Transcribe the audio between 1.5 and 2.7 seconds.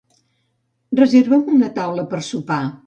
una taula per sopar.